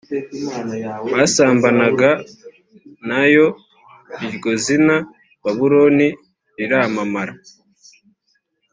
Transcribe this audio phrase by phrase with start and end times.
[1.13, 2.09] basambanaga
[3.09, 3.45] na yo
[4.27, 4.95] iryo zina
[5.43, 6.07] babuloni
[6.57, 7.33] riramamara